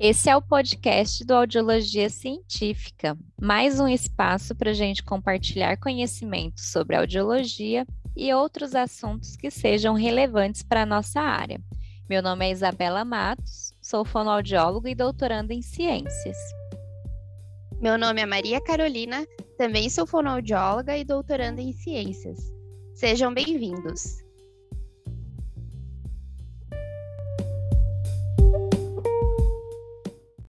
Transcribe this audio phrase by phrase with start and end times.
[0.00, 6.70] Esse é o podcast do Audiologia Científica, mais um espaço para a gente compartilhar conhecimentos
[6.70, 7.84] sobre audiologia
[8.16, 11.60] e outros assuntos que sejam relevantes para a nossa área.
[12.08, 16.36] Meu nome é Isabela Matos, sou fonoaudióloga e doutoranda em ciências.
[17.80, 19.26] Meu nome é Maria Carolina,
[19.56, 22.38] também sou fonoaudióloga e doutoranda em ciências.
[22.94, 24.27] Sejam bem-vindos!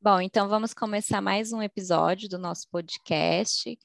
[0.05, 3.75] Bom, então vamos começar mais um episódio do nosso podcast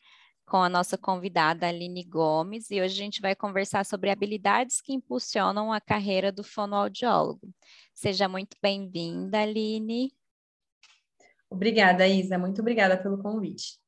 [0.44, 4.92] com a nossa convidada Aline Gomes, e hoje a gente vai conversar sobre habilidades que
[4.92, 7.48] impulsionam a carreira do fonoaudiólogo.
[7.94, 10.12] Seja muito bem-vinda, Aline.
[11.48, 12.36] Obrigada, Isa.
[12.36, 13.78] Muito obrigada pelo convite.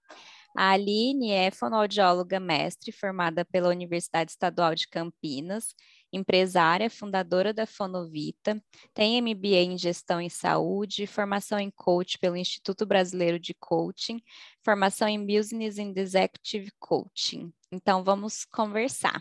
[0.56, 5.74] A Aline é fonoaudióloga mestre, formada pela Universidade Estadual de Campinas
[6.12, 8.62] empresária, fundadora da Fonovita,
[8.93, 14.23] tem MBA em Gestão em Saúde, formação em Coach pelo Instituto Brasileiro de Coaching,
[14.63, 17.52] formação em Business and Executive Coaching.
[17.71, 19.21] Então, vamos conversar.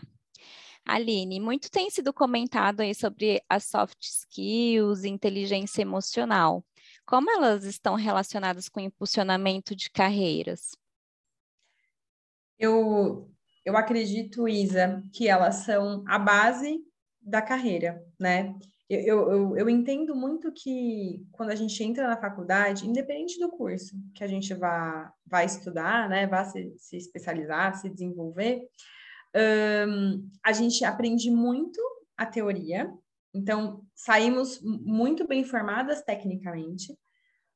[0.84, 6.64] Aline, muito tem sido comentado aí sobre as soft skills, inteligência emocional.
[7.06, 10.76] Como elas estão relacionadas com impulsionamento de carreiras?
[12.58, 13.30] Eu
[13.64, 16.80] eu acredito, Isa, que elas são a base
[17.20, 18.54] da carreira, né?
[18.90, 23.96] Eu, eu, eu, entendo muito que quando a gente entra na faculdade, independente do curso
[24.14, 28.60] que a gente vá, vai estudar, né, vá se, se especializar, se desenvolver,
[29.88, 31.80] um, a gente aprende muito
[32.18, 32.92] a teoria,
[33.32, 36.94] então saímos muito bem formadas tecnicamente,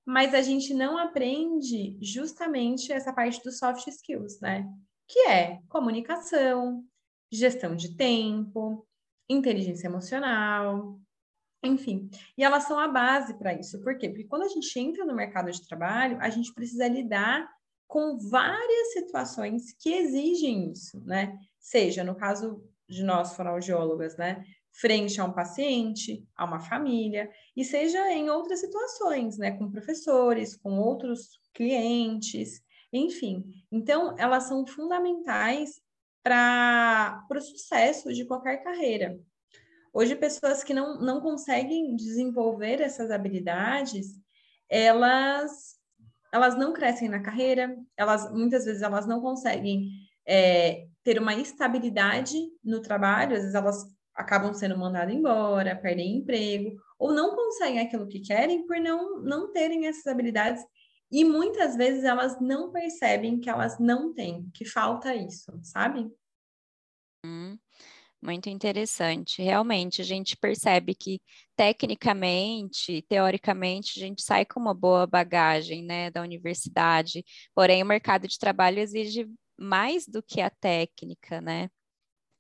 [0.07, 4.67] mas a gente não aprende justamente essa parte dos soft skills, né?
[5.09, 6.85] Que é comunicação,
[7.31, 8.87] gestão de tempo,
[9.29, 10.99] inteligência emocional,
[11.63, 12.09] enfim.
[12.37, 13.83] E elas são a base para isso.
[13.83, 14.09] Por quê?
[14.09, 17.49] Porque quando a gente entra no mercado de trabalho, a gente precisa lidar
[17.87, 21.37] com várias situações que exigem isso, né?
[21.59, 24.45] Seja no caso de nós fonoaudiólogas, né?
[24.73, 29.53] Frente a um paciente, a uma família, e seja em outras situações, né?
[29.53, 32.61] Com professores, com outros clientes,
[32.93, 35.81] enfim, então elas são fundamentais
[36.23, 39.19] para o sucesso de qualquer carreira.
[39.93, 44.09] Hoje, pessoas que não, não conseguem desenvolver essas habilidades,
[44.69, 45.77] elas,
[46.33, 49.89] elas não crescem na carreira, elas muitas vezes elas não conseguem
[50.27, 56.77] é, ter uma estabilidade no trabalho, às vezes elas acabam sendo mandadas embora, perdem emprego,
[56.99, 60.65] ou não conseguem aquilo que querem por não, não terem essas habilidades
[61.11, 66.11] e muitas vezes elas não percebem que elas não têm, que falta isso, sabe?
[67.25, 67.59] Hum,
[68.23, 69.43] muito interessante.
[69.43, 71.21] Realmente, a gente percebe que
[71.55, 77.25] tecnicamente, teoricamente, a gente sai com uma boa bagagem, né, da universidade.
[77.55, 79.29] Porém, o mercado de trabalho exige
[79.59, 81.71] mais do que a técnica, né?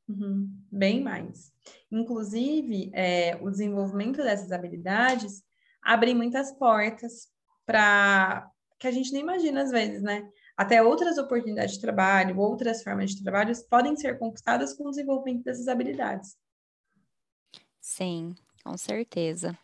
[0.09, 1.53] Uhum, bem mais.
[1.91, 5.43] Inclusive, é, o desenvolvimento dessas habilidades
[5.83, 7.29] abre muitas portas
[7.65, 10.29] para que a gente nem imagina às vezes, né?
[10.57, 15.45] Até outras oportunidades de trabalho, outras formas de trabalho podem ser conquistadas com o desenvolvimento
[15.45, 16.37] dessas habilidades.
[17.81, 19.57] Sim, com certeza.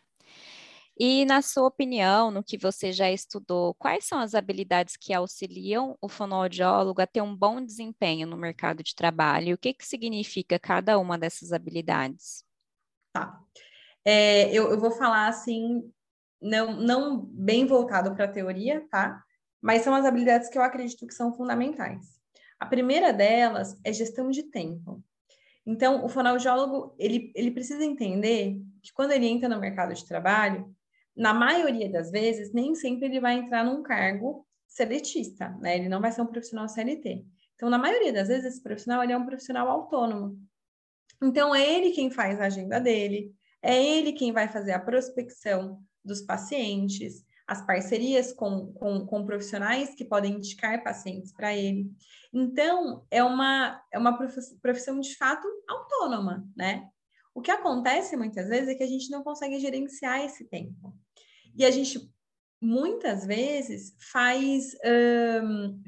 [0.97, 5.97] E na sua opinião, no que você já estudou, quais são as habilidades que auxiliam
[5.99, 9.55] o fonoaudiólogo a ter um bom desempenho no mercado de trabalho?
[9.55, 12.45] O que, que significa cada uma dessas habilidades?
[13.11, 13.41] Tá.
[14.05, 15.91] É, eu, eu vou falar assim
[16.43, 19.23] não, não bem voltado para a teoria, tá?
[19.61, 22.19] Mas são as habilidades que eu acredito que são fundamentais.
[22.59, 25.03] A primeira delas é gestão de tempo.
[25.65, 30.75] Então, o fonoaudiólogo, ele, ele precisa entender que quando ele entra no mercado de trabalho,
[31.15, 35.77] na maioria das vezes, nem sempre ele vai entrar num cargo seletista, né?
[35.77, 37.23] Ele não vai ser um profissional CLT.
[37.55, 40.37] Então, na maioria das vezes, esse profissional, ele é um profissional autônomo.
[41.21, 45.81] Então, é ele quem faz a agenda dele, é ele quem vai fazer a prospecção
[46.03, 51.91] dos pacientes, as parcerias com, com, com profissionais que podem indicar pacientes para ele.
[52.33, 54.17] Então, é uma, é uma
[54.61, 56.87] profissão de fato autônoma, né?
[57.35, 60.95] O que acontece muitas vezes é que a gente não consegue gerenciar esse tempo.
[61.55, 62.11] E a gente
[62.61, 64.71] muitas vezes faz,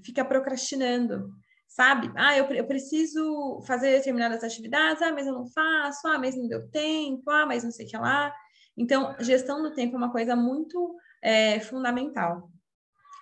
[0.03, 1.31] fica procrastinando,
[1.67, 2.12] sabe?
[2.15, 6.47] Ah, eu, eu preciso fazer determinadas atividades, ah, mas eu não faço, ah, mas não
[6.47, 8.33] deu tempo, ah, mas não sei o que lá.
[8.77, 12.50] Então, gestão do tempo é uma coisa muito é, fundamental.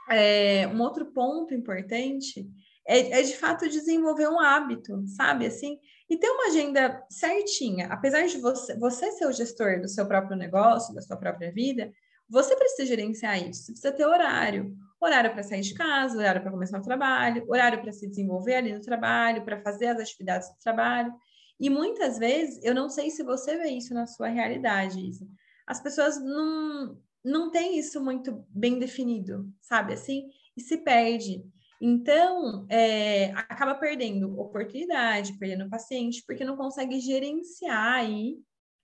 [0.09, 2.45] É, um outro ponto importante
[2.85, 5.45] é, é, de fato desenvolver um hábito, sabe?
[5.45, 5.79] Assim,
[6.09, 7.87] e ter uma agenda certinha.
[7.87, 11.91] Apesar de você, você ser o gestor do seu próprio negócio, da sua própria vida,
[12.29, 14.75] você precisa gerenciar isso, você precisa ter horário.
[14.99, 18.73] Horário para sair de casa, horário para começar o trabalho, horário para se desenvolver ali
[18.73, 21.13] no trabalho, para fazer as atividades do trabalho.
[21.59, 25.27] E muitas vezes, eu não sei se você vê isso na sua realidade, Isa.
[25.65, 30.29] As pessoas não, não têm isso muito bem definido, sabe assim?
[30.55, 31.43] E se perde.
[31.81, 38.37] Então, é, acaba perdendo oportunidade, perdendo paciente, porque não consegue gerenciar aí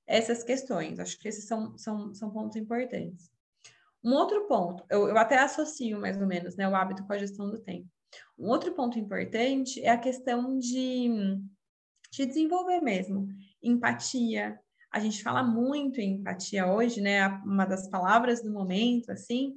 [0.06, 1.00] essas questões.
[1.00, 3.32] Acho que esses são, são, são pontos importantes.
[4.04, 7.18] Um outro ponto, eu, eu até associo mais ou menos né, o hábito com a
[7.18, 7.88] gestão do tempo.
[8.38, 11.38] Um outro ponto importante é a questão de,
[12.12, 13.28] de desenvolver mesmo
[13.62, 14.60] empatia.
[14.92, 17.28] A gente fala muito em empatia hoje, né?
[17.46, 19.56] Uma das palavras do momento, assim,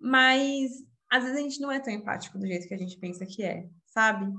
[0.00, 0.70] mas
[1.10, 3.42] às vezes a gente não é tão empático do jeito que a gente pensa que
[3.42, 4.32] é, sabe?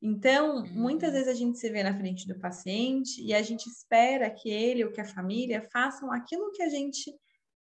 [0.00, 1.14] Então, muitas uhum.
[1.14, 4.84] vezes a gente se vê na frente do paciente e a gente espera que ele
[4.84, 7.10] ou que a família façam aquilo que a gente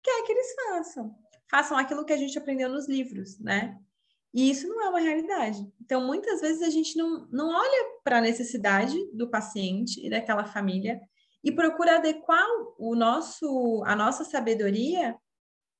[0.01, 1.13] quer que eles façam.
[1.49, 3.77] Façam aquilo que a gente aprendeu nos livros, né?
[4.33, 5.67] E isso não é uma realidade.
[5.81, 10.45] Então, muitas vezes a gente não, não olha para a necessidade do paciente e daquela
[10.45, 11.01] família
[11.43, 12.45] e procura adequar
[12.77, 15.15] o nosso, a nossa sabedoria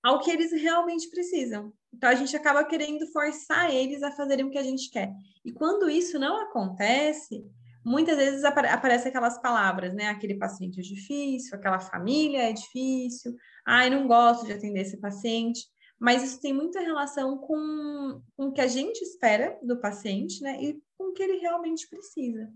[0.03, 1.73] ao que eles realmente precisam.
[1.93, 5.11] Então a gente acaba querendo forçar eles a fazerem o que a gente quer.
[5.43, 7.43] E quando isso não acontece,
[7.83, 10.07] muitas vezes apare aparecem aquelas palavras, né?
[10.07, 13.35] Aquele paciente é difícil, aquela família é difícil,
[13.65, 15.67] ai, não gosto de atender esse paciente.
[15.99, 20.57] Mas isso tem muita relação com, com o que a gente espera do paciente, né?
[20.61, 22.49] E com o que ele realmente precisa.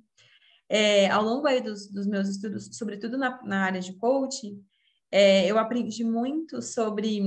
[0.75, 4.59] É, ao longo aí dos, dos meus estudos, sobretudo na, na área de coaching,
[5.11, 7.21] é, eu aprendi muito sobre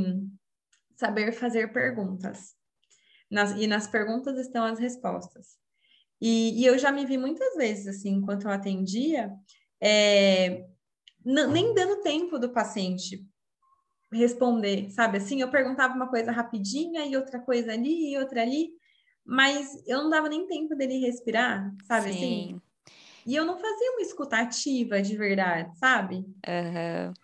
[0.96, 2.56] saber fazer perguntas.
[3.30, 5.58] Nas, e nas perguntas estão as respostas.
[6.20, 9.32] E, e, eu já me vi muitas vezes, assim, enquanto eu atendia,
[9.80, 10.66] é,
[11.24, 13.24] nem dando tempo do paciente
[14.12, 15.18] responder, sabe?
[15.18, 18.72] Assim, eu perguntava uma coisa rapidinha e outra coisa ali e outra ali,
[19.24, 22.10] mas eu não dava nem tempo dele respirar, sabe?
[22.10, 22.18] Assim?
[22.18, 22.44] Sim.
[22.56, 22.65] Assim?
[23.26, 26.16] E eu não fazia uma escutativa de verdade, sabe?
[26.16, 27.14] Uhum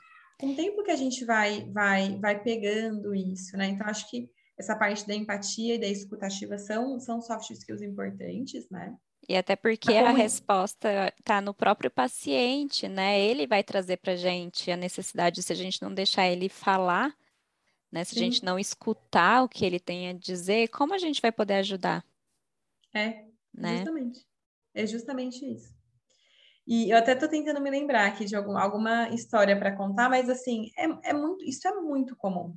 [0.42, 3.68] com o tempo que a gente vai, vai, vai pegando isso, né?
[3.68, 4.28] Então, acho que
[4.58, 8.92] essa parte da empatia e da escutativa são, são soft skills importantes, né?
[9.28, 13.20] E até porque a resposta está no próprio paciente, né?
[13.20, 17.16] Ele vai trazer para a gente a necessidade, se a gente não deixar ele falar,
[17.90, 18.02] né?
[18.02, 18.20] Se Sim.
[18.20, 21.54] a gente não escutar o que ele tem a dizer, como a gente vai poder
[21.54, 22.04] ajudar?
[22.92, 23.76] É, né?
[23.76, 24.26] justamente.
[24.74, 25.81] É justamente isso.
[26.66, 30.28] E eu até estou tentando me lembrar aqui de algum, alguma história para contar, mas
[30.28, 32.56] assim, é, é muito, isso é muito comum.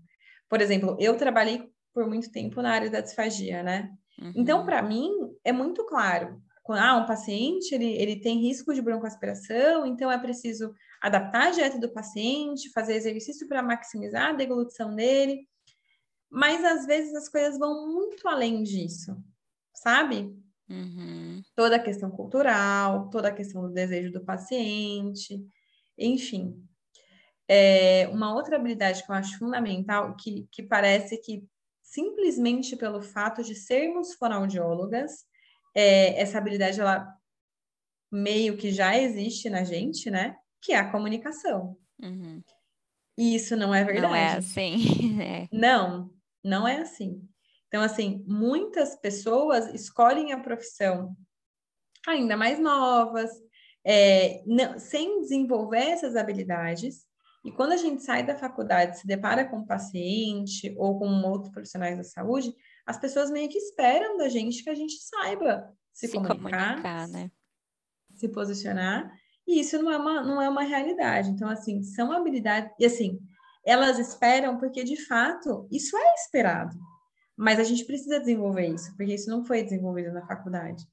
[0.50, 3.90] Por exemplo, eu trabalhei por muito tempo na área da disfagia, né?
[4.18, 4.34] Então, uhum.
[4.36, 5.12] Então, para mim,
[5.44, 6.42] é muito claro.
[6.70, 11.80] Ah, um paciente, ele, ele tem risco de broncoaspiração, então é preciso adaptar a dieta
[11.80, 15.48] do paciente, fazer exercício para maximizar a deglutição dele.
[16.30, 19.16] Mas, às vezes, as coisas vão muito além disso,
[19.74, 20.36] sabe?
[20.70, 21.42] Uhum.
[21.56, 25.46] Toda a questão cultural, toda a questão do desejo do paciente,
[25.98, 26.56] enfim.
[27.48, 31.46] É, uma outra habilidade que eu acho fundamental, que, que parece que
[31.84, 35.26] simplesmente pelo fato de sermos fonoaudiólogas,
[35.76, 37.08] é, essa habilidade ela
[38.12, 40.36] meio que já existe na gente, né?
[40.62, 41.78] Que é a comunicação.
[42.02, 42.42] Uhum.
[43.18, 44.08] E isso não é verdade.
[44.08, 44.76] Não é assim.
[45.22, 45.48] É.
[45.52, 46.10] Não,
[46.44, 47.22] não é assim.
[47.76, 51.14] Então, assim, muitas pessoas escolhem a profissão
[52.08, 53.30] ainda mais novas,
[53.84, 57.06] é, não, sem desenvolver essas habilidades.
[57.44, 61.52] E quando a gente sai da faculdade, se depara com um paciente ou com outros
[61.52, 62.56] profissionais da saúde,
[62.86, 67.10] as pessoas meio que esperam da gente que a gente saiba se, se comunicar, comunicar
[67.10, 67.30] né?
[68.14, 69.12] se posicionar.
[69.46, 71.30] E isso não é, uma, não é uma realidade.
[71.30, 72.72] Então, assim, são habilidades.
[72.80, 73.20] E, assim,
[73.66, 76.74] elas esperam porque, de fato, isso é esperado.
[77.38, 80.86] Mas a gente precisa desenvolver isso, porque isso não foi desenvolvido na faculdade,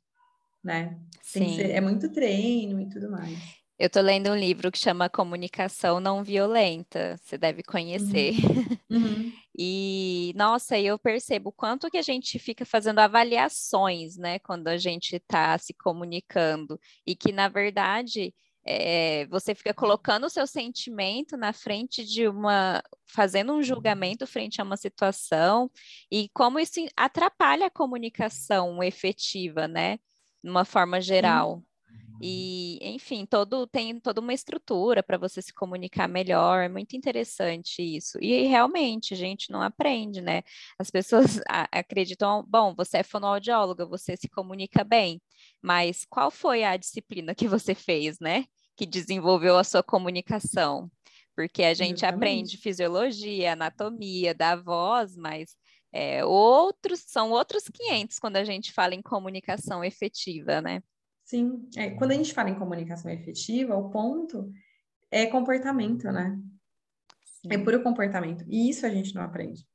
[0.63, 0.99] né?
[1.23, 3.39] Ser, é muito treino e tudo mais.
[3.79, 8.35] Eu estou lendo um livro que chama Comunicação Não Violenta, você deve conhecer.
[8.35, 8.73] Uhum.
[8.93, 9.33] Uhum.
[9.59, 15.17] e, nossa, eu percebo quanto que a gente fica fazendo avaliações, né, quando a gente
[15.17, 18.35] está se comunicando, e que, na verdade,
[18.65, 22.83] é, você fica colocando o seu sentimento na frente de uma.
[23.07, 25.71] fazendo um julgamento frente a uma situação,
[26.11, 29.99] e como isso atrapalha a comunicação efetiva, né?
[30.43, 31.63] De uma forma geral.
[32.25, 37.83] E, enfim, todo, tem toda uma estrutura para você se comunicar melhor, é muito interessante
[37.83, 38.17] isso.
[38.21, 40.43] E realmente a gente não aprende, né?
[40.79, 41.41] As pessoas
[41.73, 45.21] acreditam, bom, você é fonoaudióloga, você se comunica bem,
[45.63, 48.45] mas qual foi a disciplina que você fez, né?
[48.77, 50.91] Que desenvolveu a sua comunicação?
[51.35, 52.15] Porque a gente Exatamente.
[52.17, 55.57] aprende fisiologia, anatomia da voz, mas
[55.93, 60.83] é, outros são outros 500 quando a gente fala em comunicação efetiva, né?
[61.25, 64.53] Sim, é, quando a gente fala em comunicação efetiva, o ponto
[65.11, 66.39] é comportamento, né?
[67.47, 67.55] É Sim.
[67.55, 68.45] É puro comportamento.
[68.49, 69.67] E isso a gente não aprende,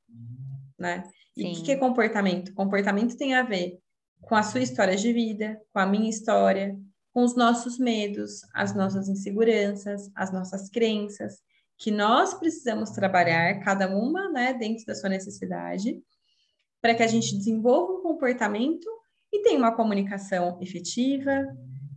[0.78, 1.02] né?
[1.36, 2.52] E o que, que é comportamento?
[2.54, 3.78] Comportamento tem a ver
[4.20, 6.78] com a sua história de vida, com a minha história,
[7.12, 11.42] com os nossos medos, as nossas inseguranças, as nossas crenças,
[11.78, 16.02] que nós precisamos trabalhar, cada uma, né, dentro da sua necessidade,
[16.80, 18.86] para que a gente desenvolva um comportamento
[19.32, 21.46] e tenha uma comunicação efetiva,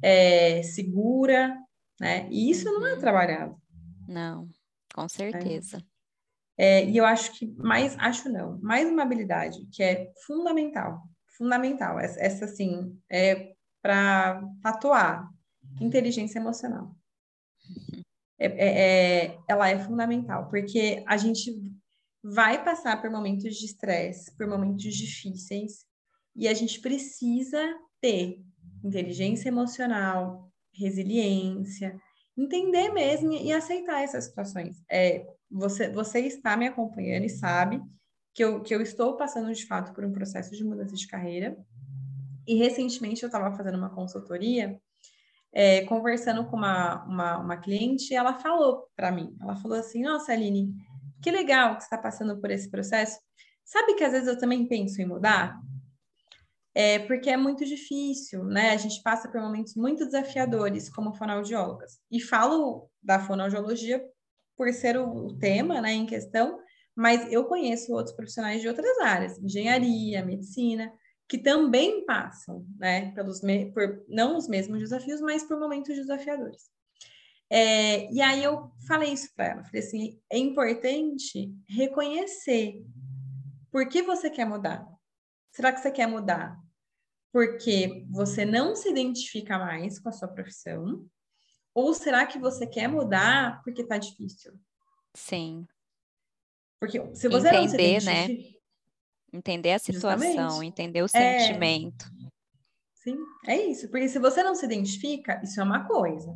[0.01, 1.55] é, segura,
[1.99, 2.27] né?
[2.31, 2.99] E isso não é uhum.
[2.99, 3.55] trabalhado.
[4.07, 4.49] Não,
[4.93, 5.77] com certeza.
[5.77, 5.91] É.
[6.57, 11.01] É, e eu acho que mais, acho não, mais uma habilidade que é fundamental,
[11.41, 15.27] fundamental, essa, essa assim, é para atuar,
[15.79, 16.95] inteligência emocional.
[18.37, 21.51] É, é, é, ela é fundamental, porque a gente
[22.23, 25.83] vai passar por momentos de estresse, por momentos difíceis,
[26.35, 27.59] e a gente precisa
[27.99, 28.39] ter
[28.83, 31.99] inteligência emocional, resiliência,
[32.37, 34.77] entender mesmo e aceitar essas situações.
[34.91, 37.81] É, você, você está me acompanhando e sabe
[38.33, 41.57] que eu, que eu estou passando de fato por um processo de mudança de carreira.
[42.47, 44.79] E recentemente eu estava fazendo uma consultoria,
[45.53, 50.01] é, conversando com uma, uma, uma cliente, e ela falou para mim: ela falou assim,
[50.01, 50.73] nossa, Aline,
[51.21, 53.19] que legal que você está passando por esse processo.
[53.63, 55.59] Sabe que às vezes eu também penso em mudar?
[56.73, 58.71] É porque é muito difícil, né?
[58.71, 61.99] A gente passa por momentos muito desafiadores como fonoaudiólogas.
[62.09, 64.01] E falo da fonoaudiologia
[64.57, 66.59] por ser o tema, né, em questão,
[66.95, 70.91] mas eu conheço outros profissionais de outras áreas, engenharia, medicina,
[71.27, 73.39] que também passam, né, pelos
[73.73, 76.69] por não os mesmos desafios, mas por momentos desafiadores.
[77.49, 82.81] É, e aí eu falei isso para ela, falei assim, é importante reconhecer
[83.71, 84.85] por que você quer mudar.
[85.51, 86.57] Será que você quer mudar
[87.31, 91.05] porque você não se identifica mais com a sua profissão?
[91.73, 94.53] Ou será que você quer mudar porque está difícil?
[95.13, 95.65] Sim.
[96.81, 98.11] Porque se você Entender, não se identifica...
[98.11, 98.51] né?
[99.31, 100.65] Entender a situação, Justamente.
[100.65, 101.39] entender o é.
[101.39, 102.05] sentimento.
[102.05, 102.31] É...
[102.95, 103.87] Sim, é isso.
[103.89, 106.35] Porque se você não se identifica, isso é uma coisa.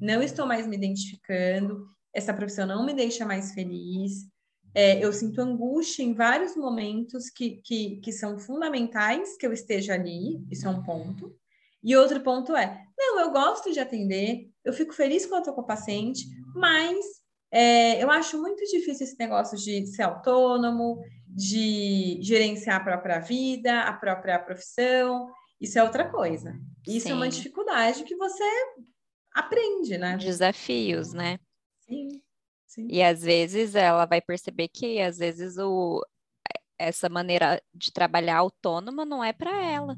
[0.00, 4.26] Não estou mais me identificando, essa profissão não me deixa mais feliz.
[4.74, 9.92] É, eu sinto angústia em vários momentos que, que, que são fundamentais que eu esteja
[9.92, 11.36] ali, isso é um ponto.
[11.84, 15.54] E outro ponto é, não, eu gosto de atender, eu fico feliz quando eu estou
[15.54, 17.21] com o paciente, mas
[17.52, 23.82] é, eu acho muito difícil esse negócio de ser autônomo, de gerenciar a própria vida,
[23.82, 25.30] a própria profissão.
[25.60, 26.58] Isso é outra coisa.
[26.86, 27.12] Isso Sim.
[27.12, 28.42] é uma dificuldade que você
[29.32, 30.16] aprende, né?
[30.16, 31.38] Desafios, né?
[31.80, 32.08] Sim.
[32.66, 32.86] Sim.
[32.88, 36.02] E às vezes ela vai perceber que às vezes o,
[36.78, 39.94] essa maneira de trabalhar autônoma não é para ela,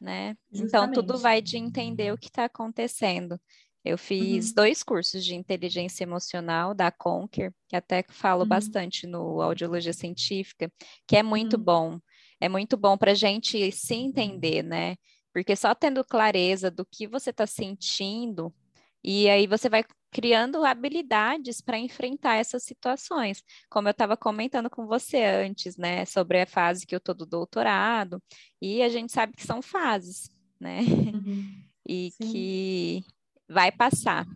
[0.00, 0.36] né?
[0.50, 0.68] Justamente.
[0.68, 3.40] Então tudo vai de entender o que está acontecendo.
[3.84, 4.54] Eu fiz uhum.
[4.54, 8.48] dois cursos de inteligência emocional da Conquer, que até falo uhum.
[8.48, 10.72] bastante no Audiologia Científica,
[11.06, 11.62] que é muito uhum.
[11.62, 12.00] bom.
[12.40, 14.96] É muito bom para a gente se entender, né?
[15.32, 18.54] Porque só tendo clareza do que você está sentindo,
[19.02, 23.42] e aí você vai criando habilidades para enfrentar essas situações.
[23.68, 26.06] Como eu estava comentando com você antes, né?
[26.06, 28.22] Sobre a fase que eu estou do doutorado,
[28.62, 30.80] e a gente sabe que são fases, né?
[30.80, 31.64] Uhum.
[31.86, 32.32] e Sim.
[32.32, 33.04] que
[33.48, 34.26] vai passar,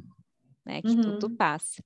[0.65, 0.83] né?
[0.83, 1.19] Que uhum.
[1.19, 1.83] tudo passa.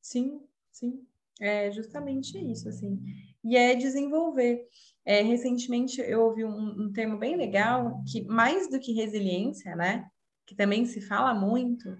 [0.00, 0.40] Sim,
[0.70, 1.06] sim.
[1.40, 3.00] É justamente isso, assim.
[3.44, 4.66] E é desenvolver.
[5.04, 10.06] É, recentemente eu ouvi um, um termo bem legal que mais do que resiliência, né?
[10.44, 11.96] Que também se fala muito,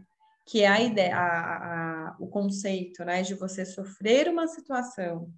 [0.49, 5.31] que é a ideia, a, a, o conceito, né, de você sofrer uma situação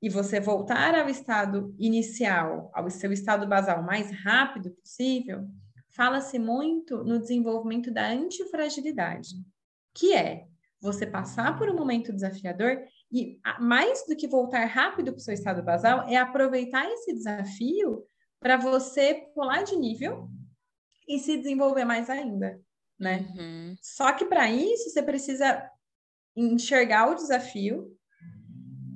[0.00, 5.48] e você voltar ao estado inicial, ao seu estado basal mais rápido possível,
[5.90, 9.34] fala-se muito no desenvolvimento da antifragilidade,
[9.94, 10.46] que é
[10.80, 12.82] você passar por um momento desafiador
[13.12, 18.04] e mais do que voltar rápido para o seu estado basal, é aproveitar esse desafio
[18.40, 20.28] para você pular de nível
[21.06, 22.58] e se desenvolver mais ainda,
[22.98, 23.28] né?
[23.36, 23.76] Uhum.
[23.82, 25.68] Só que para isso você precisa
[26.34, 27.94] enxergar o desafio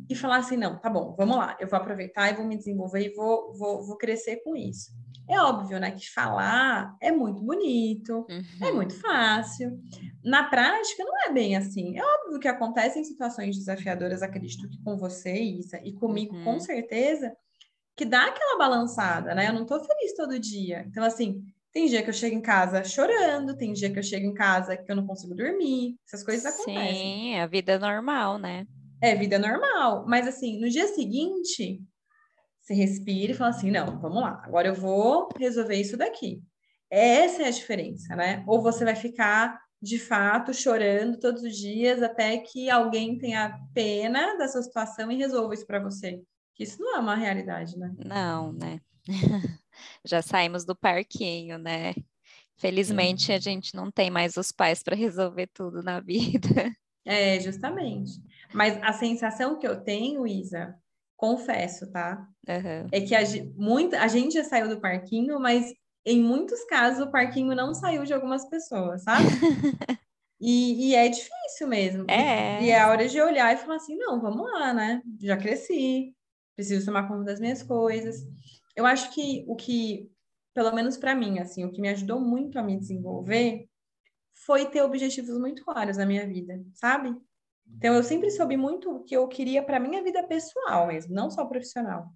[0.08, 3.06] e falar assim, não, tá bom, vamos lá, eu vou aproveitar e vou me desenvolver
[3.06, 4.92] e vou, vou, vou crescer com isso.
[5.28, 8.68] É óbvio, né, que falar é muito bonito, é uhum.
[8.68, 9.80] é muito fácil.
[10.22, 11.96] Na prática, não é bem assim.
[11.96, 16.44] É óbvio que acontecem situações desafiadoras, acredito que com você, Isa, e comigo, uhum.
[16.44, 17.34] com certeza,
[17.96, 19.48] que dá aquela balançada, né?
[19.48, 20.84] Eu não tô feliz todo dia.
[20.88, 21.42] Então, assim,
[21.74, 24.76] Tem dia que eu chego em casa chorando, tem dia que eu chego em casa
[24.76, 26.94] que eu não consigo dormir, essas coisas acontecem.
[26.94, 28.64] Sim, a vida é normal, né?
[29.02, 31.82] É vida normal, mas assim, no dia seguinte,
[32.64, 36.42] você respira e fala assim: não, vamos lá, agora eu vou resolver isso daqui.
[36.90, 38.42] Essa é a diferença, né?
[38.46, 44.36] Ou você vai ficar de fato chorando todos os dias até que alguém tenha pena
[44.38, 46.22] da sua situação e resolva isso para você.
[46.58, 47.92] Isso não é uma realidade, né?
[47.98, 48.80] Não, né?
[50.04, 51.94] Já saímos do parquinho, né?
[52.56, 56.72] Felizmente a gente não tem mais os pais para resolver tudo na vida.
[57.04, 58.12] É, justamente.
[58.54, 60.74] Mas a sensação que eu tenho, Isa,
[61.16, 62.26] confesso, tá?
[62.48, 62.88] Uhum.
[62.92, 63.20] É que a,
[63.56, 65.72] muita, a gente já saiu do parquinho, mas
[66.04, 69.24] em muitos casos o parquinho não saiu de algumas pessoas, sabe?
[70.40, 72.04] e, e, é difícil mesmo.
[72.10, 72.60] É.
[72.60, 75.02] E, e é a hora de olhar e falar assim: não, vamos lá, né?
[75.20, 76.14] Já cresci,
[76.54, 78.26] preciso tomar conta das minhas coisas.
[78.76, 80.10] Eu acho que o que,
[80.52, 83.66] pelo menos para mim, assim, o que me ajudou muito a me desenvolver
[84.34, 87.16] foi ter objetivos muito claros na minha vida, sabe?
[87.76, 91.30] Então eu sempre soube muito o que eu queria para minha vida pessoal mesmo, não
[91.30, 92.06] só profissional.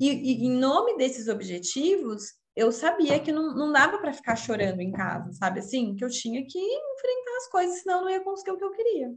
[0.00, 4.80] E, e em nome desses objetivos, eu sabia que não, não dava para ficar chorando
[4.80, 5.94] em casa, sabe assim?
[5.94, 8.72] Que eu tinha que enfrentar as coisas, senão eu não ia conseguir o que eu
[8.72, 9.14] queria.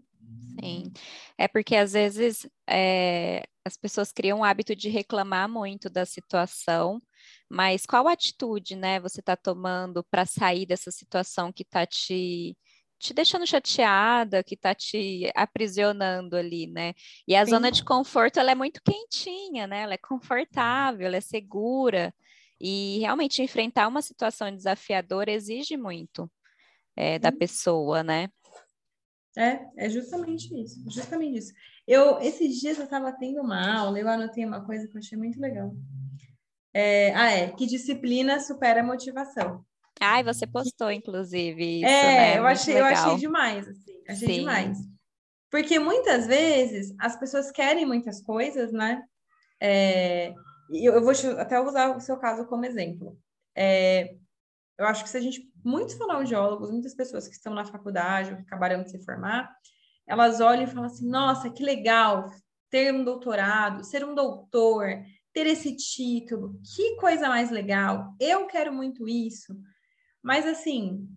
[0.59, 0.91] Sim,
[1.37, 7.01] é porque às vezes é, as pessoas criam o hábito de reclamar muito da situação,
[7.49, 12.57] mas qual atitude, né, você está tomando para sair dessa situação que está te
[13.01, 16.93] te deixando chateada, que está te aprisionando ali, né?
[17.27, 17.51] E a Sim.
[17.51, 19.81] zona de conforto ela é muito quentinha, né?
[19.81, 22.13] Ela é confortável, ela é segura.
[22.59, 26.31] E realmente enfrentar uma situação desafiadora exige muito
[26.95, 28.29] é, da pessoa, né?
[29.35, 31.53] É, é justamente isso, justamente isso.
[31.87, 35.17] Eu, esses dias eu estava tendo uma aula, eu anotei uma coisa que eu achei
[35.17, 35.73] muito legal.
[36.73, 39.65] É, ah, é, que disciplina supera a motivação.
[40.01, 42.37] Ai, você postou, inclusive, isso, É, né?
[42.39, 44.39] eu achei, eu achei demais, assim, achei Sim.
[44.39, 44.77] demais.
[45.49, 49.03] Porque muitas vezes as pessoas querem muitas coisas, né?
[49.59, 50.33] É,
[50.71, 53.17] eu, eu vou até usar o seu caso como exemplo.
[53.55, 54.15] É,
[54.79, 58.37] eu acho que se a gente, muitos fonoaudiólogos, muitas pessoas que estão na faculdade ou
[58.37, 59.53] que acabaram de se formar,
[60.07, 62.25] elas olham e falam assim: nossa, que legal
[62.69, 64.87] ter um doutorado, ser um doutor,
[65.33, 69.53] ter esse título, que coisa mais legal, eu quero muito isso.
[70.23, 71.07] Mas assim,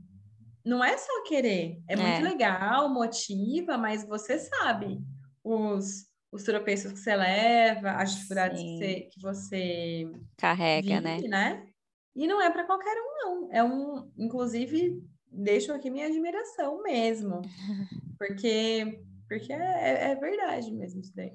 [0.64, 1.96] não é só querer, é, é.
[1.96, 4.98] muito legal, motiva, mas você sabe
[5.42, 11.16] os, os tropeços que você leva, as dificuldades que você, que você, carrega, né?
[11.16, 11.54] vive, né?
[11.54, 11.68] né?
[12.16, 13.52] E não é para qualquer um, não.
[13.52, 17.42] É um, inclusive, deixo aqui minha admiração mesmo.
[18.16, 21.32] Porque, porque é, é verdade mesmo isso daí.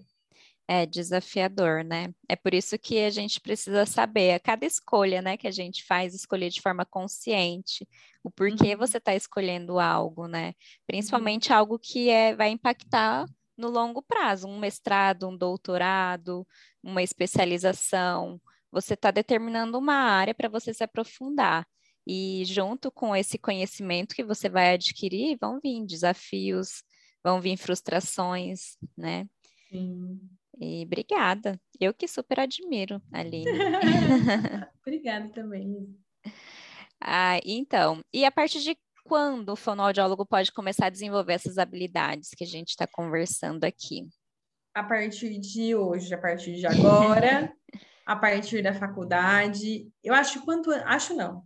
[0.72, 2.14] É desafiador, né?
[2.28, 5.84] É por isso que a gente precisa saber a cada escolha, né, que a gente
[5.84, 7.88] faz, escolher de forma consciente
[8.24, 8.78] o porquê uhum.
[8.78, 10.54] você está escolhendo algo, né?
[10.86, 11.58] Principalmente uhum.
[11.58, 13.26] algo que é, vai impactar
[13.58, 16.48] no longo prazo, um mestrado, um doutorado,
[16.84, 18.40] uma especialização,
[18.72, 21.68] você está determinando uma área para você se aprofundar.
[22.06, 26.84] E junto com esse conhecimento que você vai adquirir, vão vir desafios,
[27.24, 29.28] vão vir frustrações, né?
[29.70, 30.20] Sim.
[30.60, 31.60] E obrigada.
[31.80, 33.46] Eu que super admiro, Aline.
[34.82, 35.88] obrigada também.
[37.00, 42.32] Ah, então, e a partir de quando o fonoaudiólogo pode começar a desenvolver essas habilidades
[42.36, 44.08] que a gente está conversando aqui?
[44.74, 47.52] A partir de hoje, a partir de agora,
[48.06, 49.90] a partir da faculdade.
[50.04, 51.44] Eu acho quanto acho não,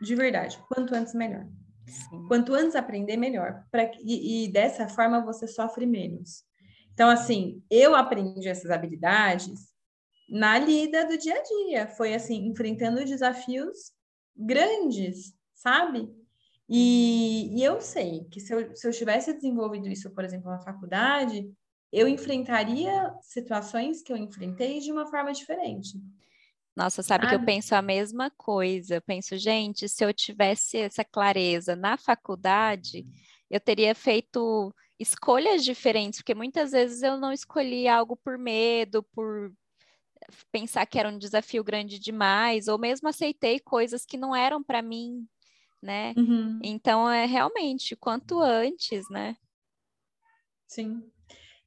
[0.00, 1.46] de verdade, quanto antes melhor.
[1.86, 2.26] Sim.
[2.28, 6.44] Quanto antes aprender melhor, pra, e, e dessa forma você sofre menos.
[6.96, 9.70] Então assim, eu aprendi essas habilidades
[10.30, 13.92] na lida do dia a dia, foi assim enfrentando desafios
[14.34, 16.08] grandes, sabe?
[16.66, 20.58] E, e, eu sei que se eu, se eu tivesse desenvolvido isso, por exemplo, na
[20.58, 21.46] faculdade,
[21.92, 26.00] eu enfrentaria situações que eu enfrentei de uma forma diferente.
[26.74, 28.94] Nossa, sabe ah, que eu penso a mesma coisa.
[28.94, 33.06] Eu penso, gente, se eu tivesse essa clareza na faculdade,
[33.50, 39.52] eu teria feito escolhas diferentes, porque muitas vezes eu não escolhi algo por medo, por
[40.50, 44.82] pensar que era um desafio grande demais, ou mesmo aceitei coisas que não eram para
[44.82, 45.26] mim,
[45.82, 46.14] né?
[46.16, 46.58] Uhum.
[46.62, 49.36] Então, é realmente quanto antes, né?
[50.66, 51.02] Sim.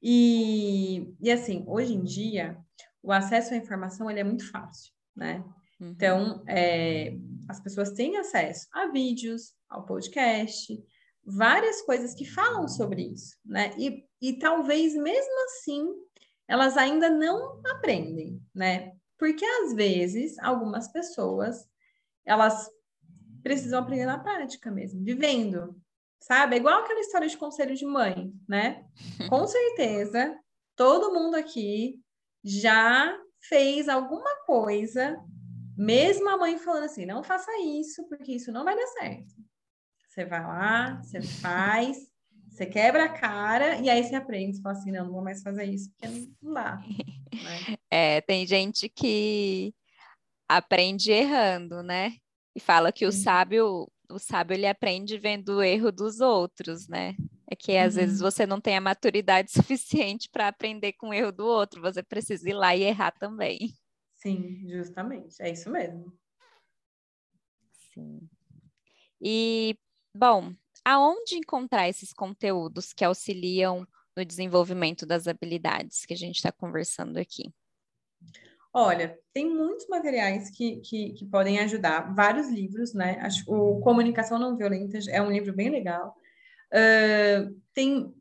[0.02, 2.58] E, e assim, hoje em dia,
[3.02, 5.44] o acesso à informação ele é muito fácil, né?
[5.80, 5.90] Uhum.
[5.90, 7.16] Então, é,
[7.48, 10.82] as pessoas têm acesso a vídeos, ao podcast,
[11.24, 13.72] várias coisas que falam sobre isso, né?
[13.78, 15.86] E, e talvez mesmo assim
[16.48, 18.92] elas ainda não aprendem, né?
[19.16, 21.68] Porque às vezes algumas pessoas
[22.24, 22.68] elas
[23.42, 25.80] precisam aprender na prática mesmo, vivendo,
[26.20, 26.56] sabe?
[26.56, 28.84] É igual aquela história de conselho de mãe, né?
[29.30, 30.36] Com certeza,
[30.74, 32.00] todo mundo aqui
[32.42, 33.16] já
[33.48, 35.18] fez alguma coisa,
[35.76, 39.34] mesmo a mãe falando assim, não faça isso, porque isso não vai dar certo.
[40.10, 42.10] Você vai lá, você faz,
[42.48, 45.40] você quebra a cara e aí você aprende, você fala assim, não, não vou mais
[45.40, 46.76] fazer isso, porque não dá.
[46.76, 46.84] Né?
[47.88, 49.72] É, tem gente que
[50.48, 52.16] aprende errando, né?
[52.56, 57.14] E fala que o sábio, o sábio ele aprende vendo o erro dos outros, né?
[57.48, 58.00] É que às uhum.
[58.00, 62.02] vezes você não tem a maturidade suficiente para aprender com o erro do outro, você
[62.02, 63.72] precisa ir lá e errar também.
[64.14, 66.12] Sim, justamente, é isso mesmo.
[67.94, 68.28] Sim.
[69.20, 69.76] E,
[70.14, 76.52] bom, aonde encontrar esses conteúdos que auxiliam no desenvolvimento das habilidades que a gente está
[76.52, 77.52] conversando aqui?
[78.72, 83.18] Olha, tem muitos materiais que, que, que, podem ajudar, vários livros, né?
[83.20, 86.14] Acho, o Comunicação Não Violenta é um livro bem legal.
[86.72, 88.14] Uh, tem,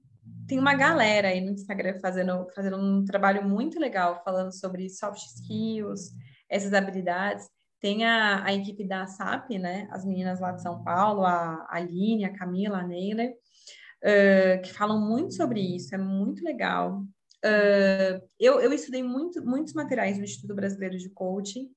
[0.47, 5.21] tem uma galera aí no Instagram fazendo, fazendo um trabalho muito legal falando sobre soft
[5.23, 6.15] skills,
[6.49, 7.47] essas habilidades.
[7.79, 9.87] Tem a, a equipe da SAP, né?
[9.91, 14.99] As meninas lá de São Paulo, a Aline, a Camila, a Neila, uh, que falam
[14.99, 17.03] muito sobre isso, é muito legal.
[17.45, 21.69] Uh, eu, eu estudei muito, muitos materiais no Instituto Brasileiro de Coaching,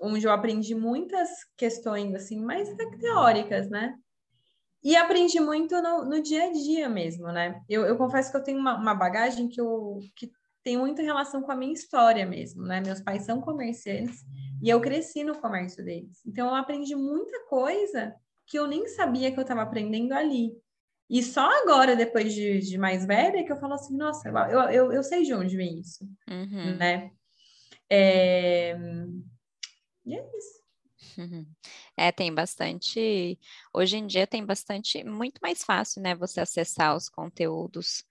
[0.00, 2.68] onde eu aprendi muitas questões, assim, mais
[2.98, 3.94] teóricas, né?
[4.82, 7.60] E aprendi muito no, no dia a dia mesmo, né?
[7.68, 10.30] Eu, eu confesso que eu tenho uma, uma bagagem que, eu, que
[10.66, 12.80] tem muita relação com a minha história mesmo, né?
[12.80, 14.24] Meus pais são comerciantes
[14.60, 16.20] e eu cresci no comércio deles.
[16.26, 20.50] Então, eu aprendi muita coisa que eu nem sabia que eu estava aprendendo ali.
[21.08, 24.92] E só agora, depois de, de mais velha, que eu falo assim, nossa, eu, eu,
[24.92, 26.76] eu sei de onde vem isso, uhum.
[26.76, 27.12] né?
[27.88, 28.76] É...
[30.04, 31.20] E é isso.
[31.20, 31.46] Uhum.
[31.96, 33.38] É, tem bastante.
[33.72, 36.16] Hoje em dia tem bastante, muito mais fácil, né?
[36.16, 38.04] Você acessar os conteúdos.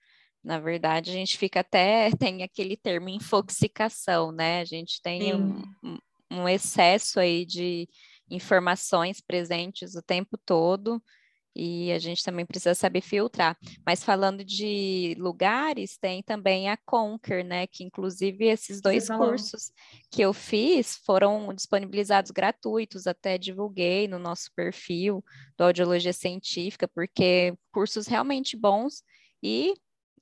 [0.46, 4.60] Na verdade, a gente fica até, tem aquele termo infoxicação, né?
[4.60, 5.98] A gente tem um,
[6.30, 7.88] um excesso aí de
[8.30, 11.02] informações presentes o tempo todo
[11.52, 13.58] e a gente também precisa saber filtrar.
[13.84, 17.66] Mas falando de lugares, tem também a Conquer, né?
[17.66, 19.72] Que inclusive esses dois cursos
[20.12, 25.24] que eu fiz foram disponibilizados gratuitos, até divulguei no nosso perfil
[25.58, 29.02] do Audiologia Científica, porque cursos realmente bons
[29.42, 29.74] e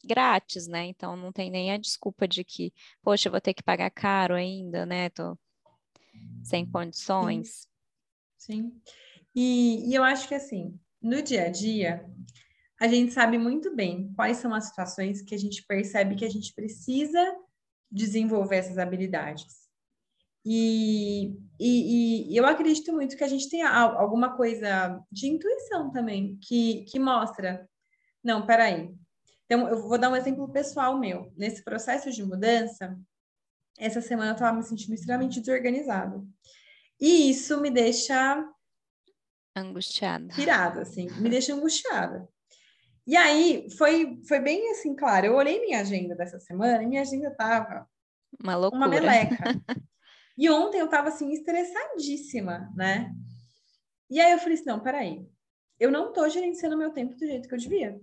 [0.05, 0.87] grátis, né?
[0.87, 4.35] Então não tem nem a desculpa de que, poxa, eu vou ter que pagar caro
[4.35, 5.11] ainda, né?
[5.11, 5.37] Tô
[6.43, 7.69] sem condições.
[8.37, 8.63] Sim.
[8.63, 8.83] Sim.
[9.35, 12.05] E, e eu acho que assim, no dia a dia,
[12.81, 16.31] a gente sabe muito bem quais são as situações que a gente percebe que a
[16.31, 17.37] gente precisa
[17.91, 19.65] desenvolver essas habilidades.
[20.47, 26.39] E, e, e, eu acredito muito que a gente tem alguma coisa de intuição também,
[26.43, 27.67] que, que mostra.
[28.23, 28.95] Não, peraí.
[29.45, 31.33] Então, eu vou dar um exemplo pessoal meu.
[31.37, 32.99] Nesse processo de mudança,
[33.79, 36.27] essa semana eu estava me sentindo extremamente desorganizado.
[37.01, 38.45] E isso me deixa
[39.57, 40.35] Angustiada.
[40.35, 42.29] Pirada, assim, me deixa angustiada.
[43.07, 47.03] E aí, foi, foi bem assim, claro, eu olhei minha agenda dessa semana e minha
[47.03, 47.87] agenda tava
[48.43, 48.79] uma loucura.
[48.79, 49.37] Uma meleca.
[50.37, 53.15] e ontem eu tava assim, estressadíssima, né?
[54.11, 55.25] E aí eu falei assim, não, peraí,
[55.79, 58.01] eu não tô gerenciando meu tempo do jeito que eu devia.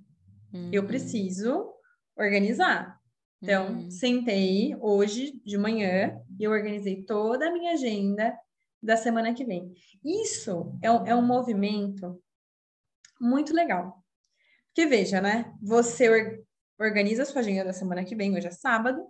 [0.53, 0.69] Uhum.
[0.71, 1.71] Eu preciso
[2.15, 2.99] organizar.
[3.41, 3.91] Então, uhum.
[3.91, 8.37] sentei hoje de manhã e eu organizei toda a minha agenda
[8.81, 9.73] da semana que vem.
[10.03, 12.21] Isso é um, é um movimento
[13.19, 14.03] muito legal.
[14.67, 15.53] Porque veja, né?
[15.61, 16.43] Você or,
[16.79, 19.05] organiza a sua agenda da semana que vem, hoje é sábado,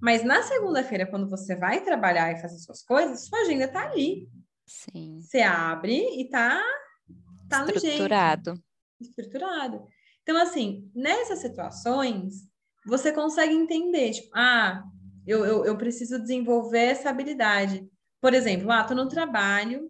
[0.00, 4.28] mas na segunda-feira, quando você vai trabalhar e fazer suas coisas, sua agenda tá ali.
[4.66, 5.20] Sim.
[5.20, 6.62] Você abre e tá,
[7.48, 8.50] tá no Estruturado.
[8.50, 8.64] Jeito.
[9.00, 9.86] Estruturado.
[10.26, 12.48] Então, assim, nessas situações,
[12.84, 14.82] você consegue entender, tipo, ah,
[15.24, 17.88] eu, eu, eu preciso desenvolver essa habilidade.
[18.20, 19.88] Por exemplo, ah, tô no trabalho,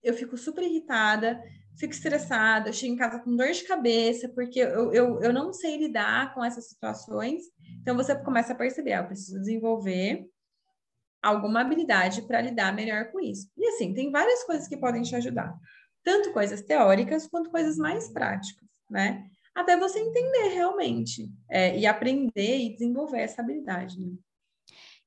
[0.00, 1.42] eu fico super irritada,
[1.76, 5.52] fico estressada, eu chego em casa com dor de cabeça, porque eu, eu, eu não
[5.52, 7.42] sei lidar com essas situações.
[7.80, 10.24] Então, você começa a perceber, ah, eu preciso desenvolver
[11.20, 13.50] alguma habilidade para lidar melhor com isso.
[13.56, 15.52] E assim, tem várias coisas que podem te ajudar,
[16.04, 19.28] tanto coisas teóricas quanto coisas mais práticas, né?
[19.54, 24.00] Até você entender realmente é, e aprender e desenvolver essa habilidade.
[24.00, 24.16] Né?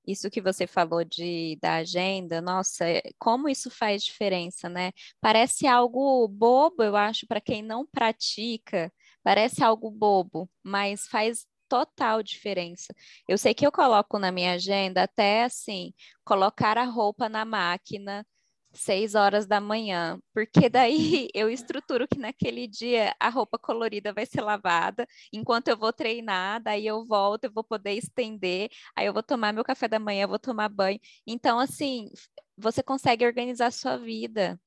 [0.08, 4.92] isso que você falou de da agenda, nossa, é, como isso faz diferença, né?
[5.20, 12.24] Parece algo bobo, eu acho, para quem não pratica, parece algo bobo, mas faz total
[12.24, 12.94] diferença.
[13.28, 18.26] Eu sei que eu coloco na minha agenda até assim, colocar a roupa na máquina,
[18.74, 24.26] seis horas da manhã, porque daí eu estruturo que naquele dia a roupa colorida vai
[24.26, 29.14] ser lavada, enquanto eu vou treinar, daí eu volto, eu vou poder estender, aí eu
[29.14, 31.00] vou tomar meu café da manhã, eu vou tomar banho.
[31.26, 32.10] Então, assim,
[32.58, 34.60] você consegue organizar a sua vida.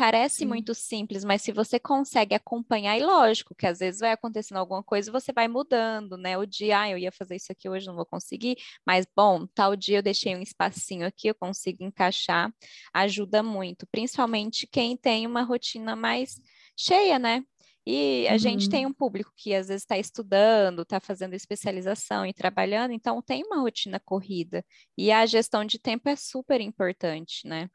[0.00, 4.56] Parece muito simples, mas se você consegue acompanhar, e lógico que às vezes vai acontecendo
[4.56, 6.38] alguma coisa e você vai mudando, né?
[6.38, 9.76] O dia, ah, eu ia fazer isso aqui hoje, não vou conseguir, mas bom, tal
[9.76, 12.50] dia eu deixei um espacinho aqui, eu consigo encaixar,
[12.94, 16.40] ajuda muito, principalmente quem tem uma rotina mais
[16.74, 17.44] cheia, né?
[17.86, 18.38] E a uhum.
[18.38, 23.20] gente tem um público que às vezes está estudando, está fazendo especialização e trabalhando, então
[23.20, 24.64] tem uma rotina corrida.
[24.96, 27.68] E a gestão de tempo é super importante, né?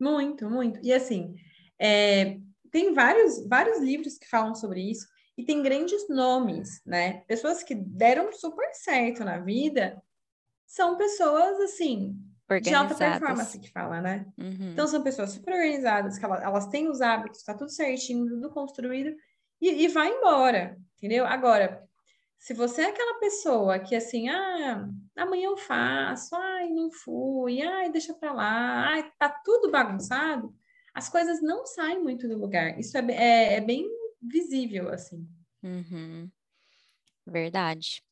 [0.00, 0.80] Muito, muito.
[0.82, 1.34] E assim,
[1.80, 2.38] é,
[2.70, 7.22] tem vários, vários livros que falam sobre isso, e tem grandes nomes, né?
[7.26, 10.00] Pessoas que deram super certo na vida
[10.66, 12.14] são pessoas, assim,
[12.62, 14.26] de alta performance que fala, né?
[14.36, 14.72] Uhum.
[14.72, 18.50] Então, são pessoas super organizadas, que elas, elas têm os hábitos, tá tudo certinho, tudo
[18.50, 19.16] construído,
[19.60, 21.24] e, e vai embora, entendeu?
[21.24, 21.82] Agora,
[22.38, 27.90] se você é aquela pessoa que assim, ah, amanhã eu faço, ai, não fui, ai,
[27.90, 30.54] deixa pra lá, ai, tá tudo bagunçado,
[31.00, 32.78] as coisas não saem muito do lugar.
[32.78, 33.88] Isso é, é, é bem
[34.20, 35.26] visível, assim.
[35.62, 36.30] Uhum.
[37.26, 38.02] Verdade.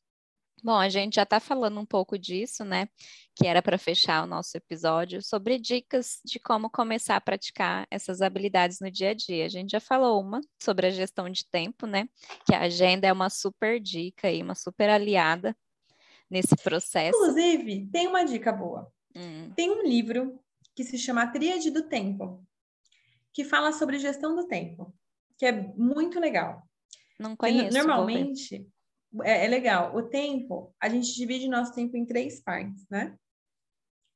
[0.64, 2.88] Bom, a gente já está falando um pouco disso, né?
[3.36, 8.22] Que era para fechar o nosso episódio sobre dicas de como começar a praticar essas
[8.22, 9.44] habilidades no dia a dia.
[9.44, 12.08] A gente já falou uma sobre a gestão de tempo, né?
[12.46, 15.54] Que a agenda é uma super dica e uma super aliada
[16.30, 17.18] nesse processo.
[17.18, 18.90] Inclusive, tem uma dica boa.
[19.14, 19.52] Hum.
[19.54, 20.40] Tem um livro
[20.74, 22.40] que se chama Tríade do Tempo,
[23.32, 24.94] que fala sobre gestão do tempo,
[25.36, 26.62] que é muito legal.
[27.18, 27.76] Não conheço.
[27.76, 28.66] Normalmente,
[29.22, 29.94] é, é, legal.
[29.96, 33.16] O tempo, a gente divide nosso tempo em três partes, né?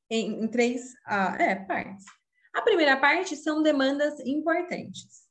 [0.09, 2.05] Em, em três ah, é, partes.
[2.53, 5.23] A primeira parte são demandas importantes.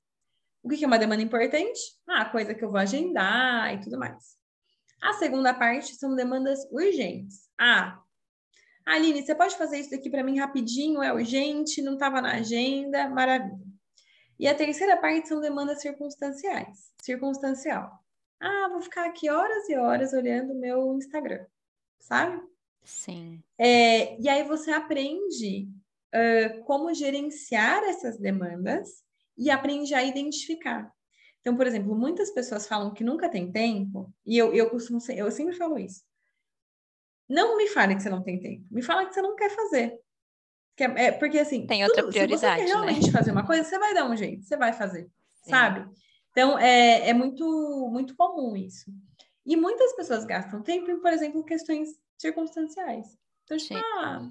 [0.63, 1.81] O que é uma demanda importante?
[2.09, 4.37] Ah, coisa que eu vou agendar e tudo mais.
[5.01, 7.49] A segunda parte são demandas urgentes.
[7.59, 8.01] Ah,
[8.85, 11.03] Aline, você pode fazer isso aqui para mim rapidinho?
[11.03, 13.72] É urgente, não estava na agenda, maravilha.
[14.39, 16.93] E a terceira parte são demandas circunstanciais.
[17.03, 18.03] Circunstancial.
[18.41, 21.47] Ah, vou ficar aqui horas e horas olhando o meu Instagram,
[21.99, 22.43] sabe?
[22.83, 23.41] Sim.
[23.57, 25.69] É, e aí você aprende
[26.13, 29.05] uh, como gerenciar essas demandas
[29.37, 30.93] e aprende a identificar.
[31.41, 35.31] Então, por exemplo, muitas pessoas falam que nunca tem tempo, e eu, eu costumo eu
[35.31, 36.03] sempre falo isso.
[37.29, 39.99] Não me fale que você não tem tempo, me fala que você não quer fazer.
[40.79, 42.41] É, é, porque assim, tem outra tudo, prioridade.
[42.41, 43.13] Se você quer realmente né?
[43.13, 45.09] fazer uma coisa, você vai dar um jeito, você vai fazer,
[45.43, 45.51] Sim.
[45.51, 45.87] sabe?
[46.31, 48.91] Então é, é muito, muito comum isso.
[49.45, 53.19] E muitas pessoas gastam tempo em, por exemplo, questões circunstanciais.
[53.45, 54.31] Então, tipo, ah,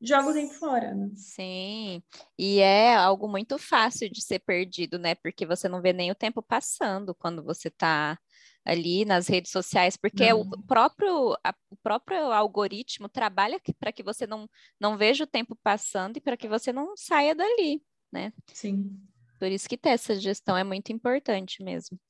[0.00, 1.10] joga o tempo fora, né?
[1.16, 2.02] Sim,
[2.38, 5.14] e é algo muito fácil de ser perdido, né?
[5.14, 8.18] Porque você não vê nem o tempo passando quando você está
[8.64, 14.26] ali nas redes sociais, porque o próprio, a, o próprio algoritmo trabalha para que você
[14.26, 14.48] não,
[14.80, 18.32] não veja o tempo passando e para que você não saia dali, né?
[18.52, 18.98] Sim.
[19.38, 22.00] Por isso que ter essa gestão é muito importante mesmo.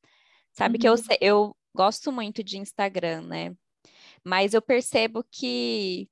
[0.52, 0.80] Sabe uhum.
[0.80, 1.16] que eu, uhum.
[1.20, 3.56] eu gosto muito de Instagram, né?
[4.22, 6.08] Mas eu percebo que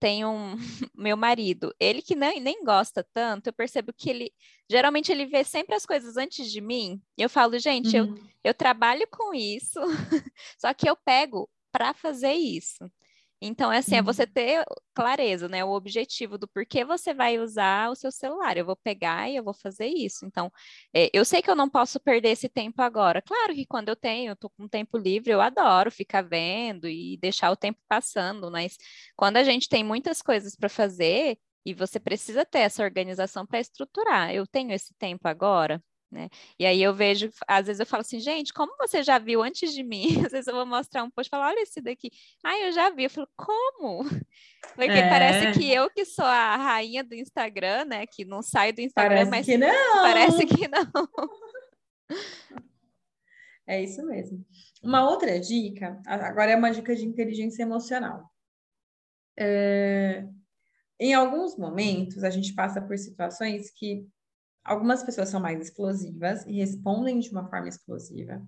[0.00, 0.56] tem um
[0.96, 4.32] meu marido, ele que nem, nem gosta tanto, eu percebo que ele
[4.68, 7.00] geralmente ele vê sempre as coisas antes de mim.
[7.18, 8.14] Eu falo, gente, uhum.
[8.16, 9.78] eu, eu trabalho com isso,
[10.58, 12.90] só que eu pego para fazer isso.
[13.42, 14.32] Então, é assim, é você uhum.
[14.32, 15.64] ter clareza, né?
[15.64, 18.56] O objetivo do porquê você vai usar o seu celular.
[18.56, 20.26] Eu vou pegar e eu vou fazer isso.
[20.26, 20.52] Então,
[20.94, 23.22] é, eu sei que eu não posso perder esse tempo agora.
[23.22, 27.16] Claro que quando eu tenho, eu tô com tempo livre, eu adoro ficar vendo e
[27.18, 28.76] deixar o tempo passando, mas
[29.16, 33.60] quando a gente tem muitas coisas para fazer e você precisa ter essa organização para
[33.60, 36.28] estruturar, eu tenho esse tempo agora, né?
[36.58, 39.72] E aí eu vejo, às vezes eu falo assim, gente, como você já viu antes
[39.72, 40.06] de mim?
[40.26, 42.10] Às vezes eu vou mostrar um post e falar, olha esse daqui.
[42.42, 43.04] Ah, eu já vi.
[43.04, 44.04] Eu falo, como?
[44.74, 45.08] Porque é.
[45.08, 48.06] parece que eu que sou a rainha do Instagram, né?
[48.06, 50.02] Que não saio do Instagram, parece mas que não.
[50.02, 50.90] parece que não.
[53.66, 54.44] É isso mesmo.
[54.82, 58.28] Uma outra dica, agora é uma dica de inteligência emocional.
[59.38, 60.26] É,
[60.98, 64.06] em alguns momentos, a gente passa por situações que
[64.64, 68.46] Algumas pessoas são mais explosivas e respondem de uma forma explosiva.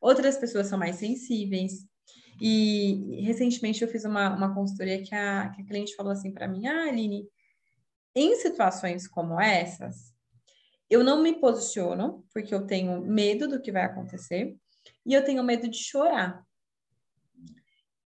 [0.00, 1.86] Outras pessoas são mais sensíveis.
[2.40, 6.46] E recentemente eu fiz uma, uma consultoria que a, que a cliente falou assim para
[6.46, 7.28] mim: Ah, Aline,
[8.14, 10.14] em situações como essas,
[10.88, 14.56] eu não me posiciono porque eu tenho medo do que vai acontecer
[15.04, 16.46] e eu tenho medo de chorar.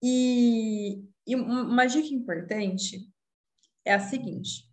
[0.02, 3.08] E, e uma dica importante
[3.84, 4.71] é a seguinte: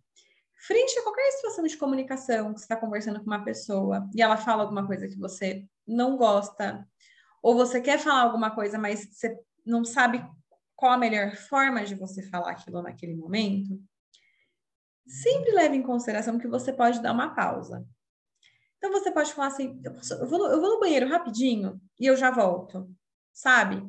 [0.60, 4.36] frente a qualquer situação de comunicação que você está conversando com uma pessoa e ela
[4.36, 6.86] fala alguma coisa que você não gosta,
[7.42, 10.24] ou você quer falar alguma coisa, mas você não sabe
[10.76, 13.80] qual a melhor forma de você falar aquilo naquele momento,
[15.06, 17.86] sempre leve em consideração que você pode dar uma pausa.
[18.76, 22.06] Então você pode falar assim: eu, posso, eu, vou, eu vou no banheiro rapidinho e
[22.06, 22.90] eu já volto,
[23.32, 23.82] sabe?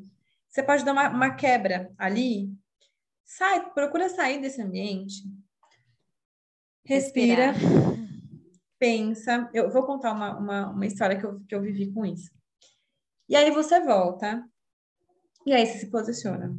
[0.49, 2.53] Você pode dar uma, uma quebra ali,
[3.23, 5.23] sai, procura sair desse ambiente,
[6.85, 7.95] respira, Respirar.
[8.79, 9.49] pensa.
[9.53, 12.31] Eu vou contar uma, uma, uma história que eu, que eu vivi com isso.
[13.29, 14.43] E aí você volta,
[15.45, 16.55] e aí você se posiciona.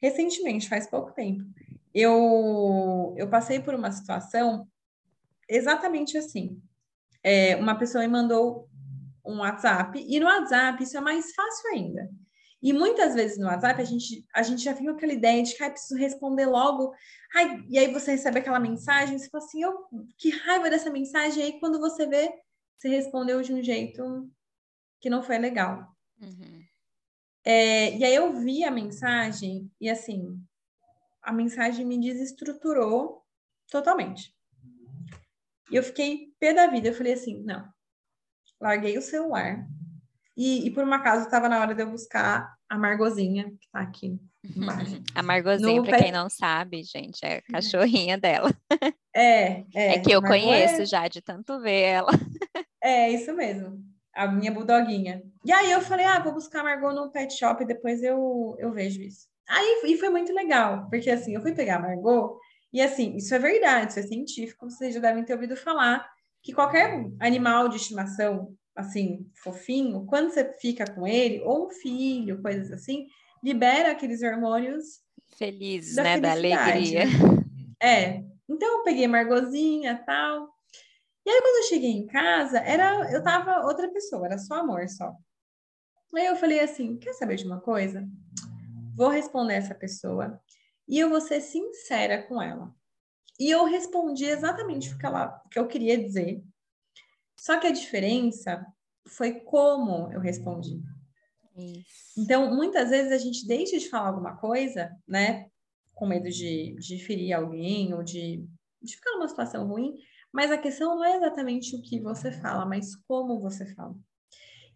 [0.00, 1.44] Recentemente, faz pouco tempo,
[1.92, 4.66] eu, eu passei por uma situação
[5.48, 6.62] exatamente assim.
[7.22, 8.68] É, uma pessoa me mandou
[9.26, 12.10] um WhatsApp, e no WhatsApp isso é mais fácil ainda.
[12.62, 15.54] E muitas vezes no WhatsApp a gente, a gente já fica com aquela ideia de
[15.54, 16.94] que ah, preciso responder logo.
[17.34, 19.86] Ai, e aí você recebe aquela mensagem, você fala assim, eu,
[20.18, 21.42] que raiva dessa mensagem.
[21.42, 22.30] E aí quando você vê,
[22.78, 24.30] você respondeu de um jeito
[25.00, 25.96] que não foi legal.
[26.20, 26.60] Uhum.
[27.44, 30.38] É, e aí eu vi a mensagem e assim,
[31.22, 33.24] a mensagem me desestruturou
[33.70, 34.34] totalmente.
[35.70, 36.88] E eu fiquei pé da vida.
[36.88, 37.66] Eu falei assim, não.
[38.60, 39.66] Larguei o celular.
[40.40, 43.80] E, e por um acaso estava na hora de eu buscar a Margozinha, que está
[43.80, 44.18] aqui
[44.56, 45.02] embaixo.
[45.14, 48.50] a Margozinha, para quem não sabe, gente, é a cachorrinha dela.
[49.14, 49.96] É, é.
[49.96, 50.86] É que eu conheço é...
[50.86, 52.12] já de tanto ver ela.
[52.82, 53.84] É, isso mesmo.
[54.14, 55.22] A minha bulldoguinha.
[55.44, 58.56] E aí eu falei, ah, vou buscar a Margot no pet shop e depois eu,
[58.58, 59.26] eu vejo isso.
[59.46, 62.38] Aí e foi muito legal, porque assim, eu fui pegar a Margot
[62.72, 66.08] e assim, isso é verdade, isso é científico, vocês já devem ter ouvido falar
[66.42, 72.40] que qualquer animal de estimação, assim, fofinho, quando você fica com ele, ou um filho,
[72.42, 73.06] coisas assim,
[73.42, 75.00] libera aqueles hormônios
[75.36, 77.06] felizes, né, da alegria.
[77.06, 77.44] Né?
[77.82, 78.24] É.
[78.48, 80.48] Então eu peguei Margozinha, tal.
[81.24, 84.88] E aí quando eu cheguei em casa, era eu tava outra pessoa, era só amor
[84.88, 85.14] só.
[86.14, 88.06] Aí eu falei assim, quer saber de uma coisa?
[88.96, 90.40] Vou responder essa pessoa
[90.88, 92.74] e eu vou ser sincera com ela.
[93.38, 96.44] E eu respondi exatamente o que, ela, o que eu queria dizer.
[97.40, 98.66] Só que a diferença
[99.06, 100.78] foi como eu respondi.
[101.56, 102.20] Isso.
[102.20, 105.48] Então, muitas vezes a gente deixa de falar alguma coisa, né?
[105.94, 108.44] Com medo de, de ferir alguém ou de,
[108.82, 109.96] de ficar numa situação ruim,
[110.30, 113.96] mas a questão não é exatamente o que você fala, mas como você fala.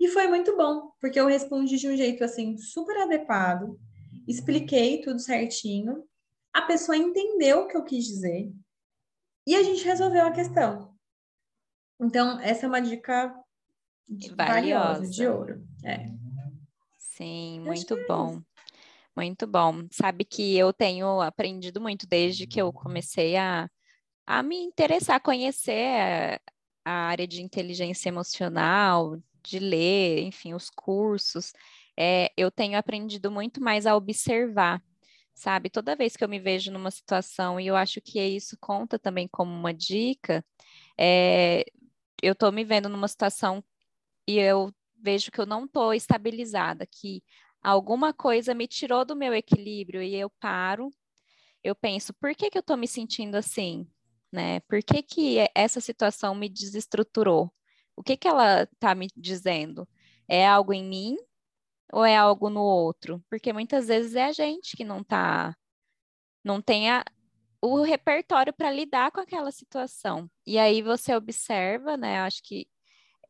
[0.01, 3.79] E foi muito bom, porque eu respondi de um jeito assim super adequado,
[4.27, 6.03] expliquei tudo certinho,
[6.51, 8.51] a pessoa entendeu o que eu quis dizer
[9.47, 10.94] e a gente resolveu a questão.
[12.01, 13.35] Então, essa é uma dica
[14.37, 15.67] valiosa, valiosa de ouro.
[15.83, 16.07] É.
[16.99, 18.43] Sim, muito é bom.
[19.17, 19.87] Muito bom.
[19.91, 23.71] Sabe que eu tenho aprendido muito desde que eu comecei a,
[24.27, 26.41] a me interessar, conhecer
[26.85, 31.53] a, a área de inteligência emocional, de ler, enfim, os cursos
[31.97, 34.83] é, eu tenho aprendido muito mais a observar,
[35.33, 35.71] sabe?
[35.71, 39.29] Toda vez que eu me vejo numa situação, e eu acho que isso conta também
[39.29, 40.45] como uma dica,
[40.99, 41.65] é,
[42.23, 43.63] eu estou me vendo numa situação
[44.27, 47.23] e eu vejo que eu não estou estabilizada, que
[47.63, 50.91] alguma coisa me tirou do meu equilíbrio e eu paro,
[51.63, 53.89] eu penso, por que, que eu estou me sentindo assim?
[54.33, 54.61] Né?
[54.61, 57.53] Por que, que essa situação me desestruturou?
[57.97, 59.89] O que, que ela está me dizendo?
[60.29, 61.17] É algo em mim
[61.93, 63.25] ou é algo no outro?
[63.31, 65.57] Porque muitas vezes é a gente que não tá,
[66.43, 67.05] não tem a,
[67.67, 70.31] o repertório para lidar com aquela situação.
[70.47, 72.21] E aí você observa, né?
[72.21, 72.69] Acho que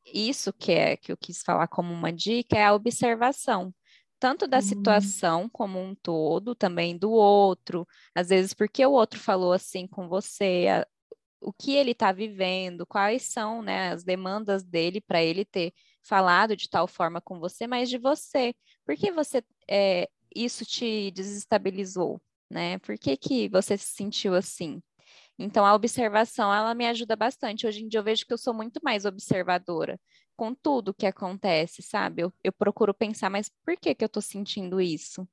[0.07, 3.73] isso que é que eu quis falar como uma dica é a observação.
[4.18, 4.62] Tanto da uhum.
[4.62, 10.09] situação como um todo, também do outro, às vezes porque o outro falou assim com
[10.09, 10.87] você, a,
[11.40, 16.57] o que ele está vivendo, quais são né, as demandas dele para ele ter falado
[16.57, 18.55] de tal forma com você, mas de você.
[18.85, 22.78] Por que você é, isso te desestabilizou, né?
[22.78, 24.83] Por que, que você se sentiu assim?
[25.38, 27.66] Então, a observação, ela me ajuda bastante.
[27.66, 29.99] Hoje em dia, eu vejo que eu sou muito mais observadora
[30.36, 32.22] com tudo que acontece, sabe?
[32.22, 35.26] Eu, eu procuro pensar, mas por que, que eu estou sentindo isso?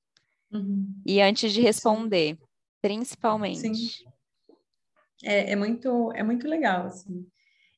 [0.52, 1.02] Uhum.
[1.06, 2.48] E antes de responder, Sim.
[2.82, 3.76] principalmente.
[3.76, 4.06] Sim.
[5.24, 7.28] É, é, muito, é muito legal, assim.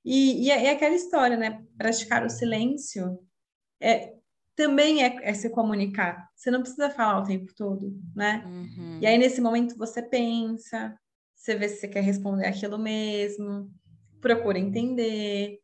[0.03, 1.63] E, e, é, é aquela história, né?
[1.77, 3.19] Praticar o silêncio
[3.81, 4.13] é,
[4.55, 6.29] também é, é, se comunicar.
[6.35, 8.43] Você não precisa falar o tempo todo, né?
[8.45, 8.99] Uhum.
[9.01, 10.97] E aí, nesse momento, você pensa,
[11.35, 13.71] você vê se você quer responder aquilo mesmo,
[14.21, 15.59] procura entender.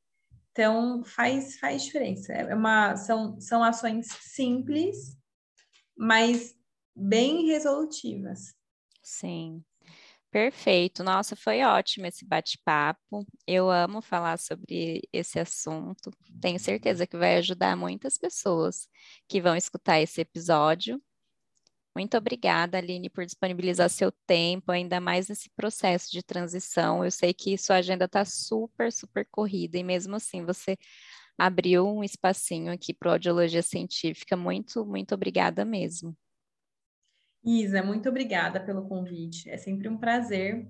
[0.52, 2.34] Então, faz, faz diferença.
[2.34, 5.18] É uma, são, são ações simples,
[5.98, 6.56] mas
[6.96, 8.54] bem resolutivas.
[9.02, 9.64] Sim.
[10.32, 11.04] Perfeito.
[11.04, 13.26] Nossa, foi ótimo esse bate-papo.
[13.48, 16.12] Eu amo falar sobre esse assunto.
[16.40, 18.88] Tenho certeza que vai ajudar muitas pessoas
[19.28, 21.02] que vão escutar esse episódio.
[21.96, 27.04] Muito obrigada, Aline, por disponibilizar seu tempo, ainda mais nesse processo de transição.
[27.04, 30.78] Eu sei que sua agenda está super, super corrida, e mesmo assim você
[31.38, 34.38] abriu um espacinho aqui para audiologia científica.
[34.38, 36.16] Muito, muito obrigada mesmo.
[37.44, 39.50] Isa, muito obrigada pelo convite.
[39.50, 40.68] É sempre um prazer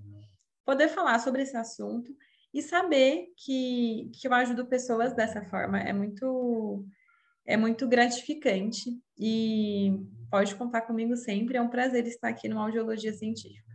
[0.66, 2.16] poder falar sobre esse assunto
[2.54, 5.80] e saber que, que eu ajudo pessoas dessa forma.
[5.80, 6.86] É muito,
[7.46, 10.00] é muito gratificante e
[10.30, 11.58] pode contar comigo sempre.
[11.58, 13.70] É um prazer estar aqui no Audiologia Científica.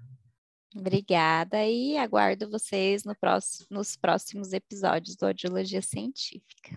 [0.76, 6.76] Obrigada e aguardo vocês no próximo, nos próximos episódios do Audiologia Científica.